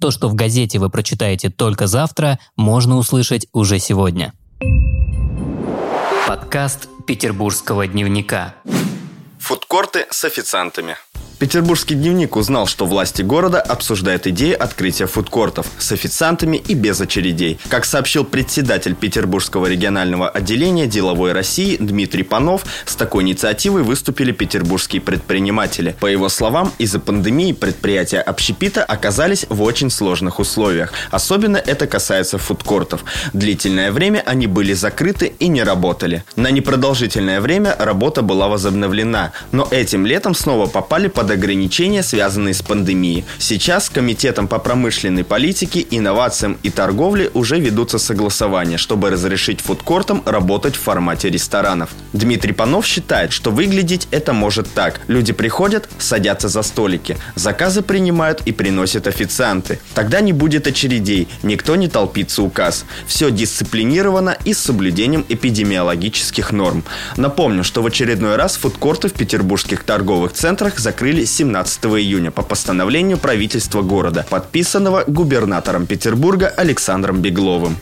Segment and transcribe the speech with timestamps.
[0.00, 4.32] То, что в газете вы прочитаете только завтра, можно услышать уже сегодня.
[6.28, 8.54] Подкаст Петербургского дневника.
[9.40, 10.96] Фудкорты с официантами.
[11.38, 17.60] Петербургский дневник узнал, что власти города обсуждают идею открытия фудкортов с официантами и без очередей.
[17.68, 25.00] Как сообщил председатель Петербургского регионального отделения деловой России Дмитрий Панов, с такой инициативой выступили петербургские
[25.00, 25.94] предприниматели.
[26.00, 30.92] По его словам, из-за пандемии предприятия общепита оказались в очень сложных условиях.
[31.12, 33.04] Особенно это касается фудкортов.
[33.32, 36.24] Длительное время они были закрыты и не работали.
[36.34, 42.54] На непродолжительное время работа была возобновлена, но этим летом снова попали под под ограничения, связанные
[42.54, 43.24] с пандемией.
[43.38, 50.76] Сейчас Комитетом по промышленной политике, инновациям и торговле уже ведутся согласования, чтобы разрешить фудкортам работать
[50.76, 51.90] в формате ресторанов.
[52.14, 55.00] Дмитрий Панов считает, что выглядеть это может так.
[55.08, 59.80] Люди приходят, садятся за столики, заказы принимают и приносят официанты.
[59.94, 62.84] Тогда не будет очередей, никто не толпится указ.
[63.06, 66.84] Все дисциплинировано и с соблюдением эпидемиологических норм.
[67.16, 72.42] Напомню, что в очередной раз фудкорты в петербургских торговых центрах закрыли открыли 17 июня по
[72.42, 77.76] постановлению правительства города, подписанного губернатором Петербурга Александром Бегловым.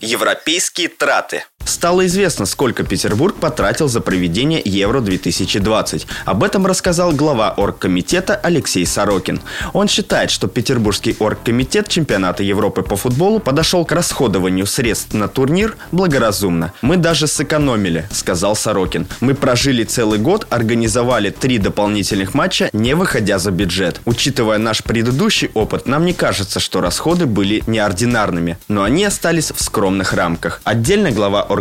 [0.00, 6.06] Европейские траты– Стало известно, сколько Петербург потратил за проведение Евро-2020.
[6.24, 9.42] Об этом рассказал глава оргкомитета Алексей Сорокин.
[9.74, 15.76] Он считает, что Петербургский оргкомитет чемпионата Европы по футболу подошел к расходованию средств на турнир
[15.92, 16.72] благоразумно.
[16.80, 19.06] «Мы даже сэкономили»,— сказал Сорокин.
[19.20, 24.00] «Мы прожили целый год, организовали три дополнительных матча, не выходя за бюджет.
[24.06, 29.62] Учитывая наш предыдущий опыт, нам не кажется, что расходы были неординарными, но они остались в
[29.62, 30.62] скромных рамках».
[30.64, 31.57] Отдельно глава оргкомитета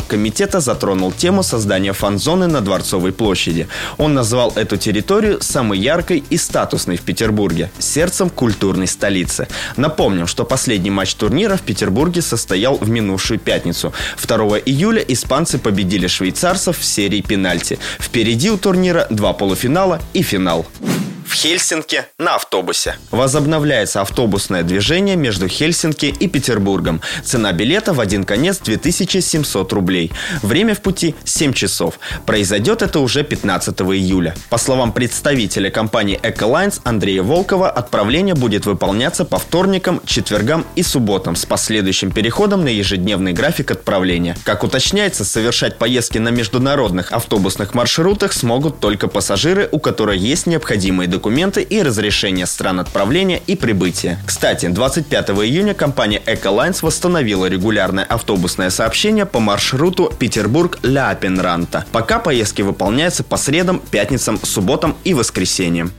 [0.59, 3.67] затронул тему создания фан-зоны на Дворцовой площади.
[3.97, 9.47] Он назвал эту территорию самой яркой и статусной в Петербурге, сердцем культурной столицы.
[9.75, 13.93] Напомним, что последний матч турнира в Петербурге состоял в минувшую пятницу.
[14.25, 17.79] 2 июля испанцы победили швейцарцев в серии пенальти.
[17.99, 20.65] Впереди у турнира два полуфинала и финал.
[21.37, 22.95] Хельсинки на автобусе.
[23.11, 26.99] Возобновляется автобусное движение между Хельсинки и Петербургом.
[27.23, 30.11] Цена билета в один конец 2700 рублей.
[30.41, 31.99] Время в пути 7 часов.
[32.25, 34.33] Произойдет это уже 15 июля.
[34.49, 41.35] По словам представителя компании Эколайнс Андрея Волкова, отправление будет выполняться по вторникам, четвергам и субботам
[41.35, 44.35] с последующим переходом на ежедневный график отправления.
[44.43, 51.07] Как уточняется, совершать поездки на международных автобусных маршрутах смогут только пассажиры, у которых есть необходимые
[51.07, 54.17] документы документы и разрешение стран отправления и прибытия.
[54.25, 61.85] Кстати, 25 июня компания Эколайнс восстановила регулярное автобусное сообщение по маршруту Петербург-Ляпенранта.
[61.91, 65.91] Пока поездки выполняются по средам, пятницам, субботам и воскресеньям.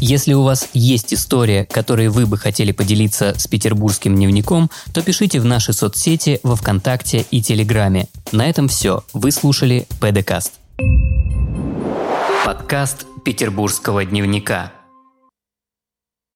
[0.00, 5.38] Если у вас есть история, которой вы бы хотели поделиться с петербургским дневником, то пишите
[5.38, 8.08] в наши соцсети во Вконтакте и Телеграме.
[8.32, 9.04] На этом все.
[9.12, 10.54] Вы слушали ПДКаст.
[12.44, 14.72] Подкаст петербургского дневника.